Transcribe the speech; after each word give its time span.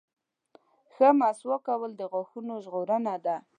•ښه 0.93 1.09
مسواک 1.19 1.61
کول 1.67 1.91
د 1.95 2.01
غاښونو 2.11 2.53
ژغورنه 2.63 3.13
ده. 3.25 3.35